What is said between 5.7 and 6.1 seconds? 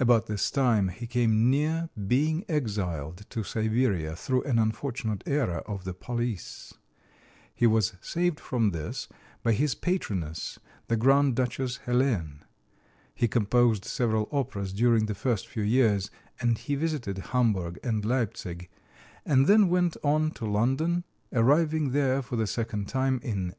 of the